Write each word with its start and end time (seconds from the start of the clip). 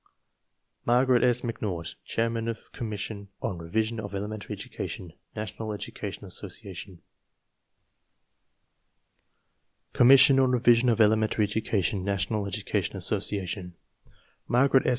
Margaret 0.83 1.23
S. 1.23 1.41
McNaught 1.41 1.93
Chairman 2.05 2.47
of 2.47 2.71
Commission 2.71 3.27
on 3.39 3.59
Revision 3.59 3.99
of 3.99 4.15
Elementary 4.15 4.53
Education, 4.53 5.13
National 5.35 5.71
Education 5.73 6.25
Association 6.25 6.95
V 6.95 7.01
vu 9.91 9.97
COMMISSION 9.99 10.39
ON 10.39 10.49
REVISION 10.53 10.89
OF 10.89 10.99
ELEMENTARY 10.99 11.45
EDUCATION, 11.45 12.03
NATIONAL 12.03 12.47
EDUCATION 12.47 12.97
ASSOCIATION 12.97 13.75
Margaret 14.47 14.87
S. 14.87 14.89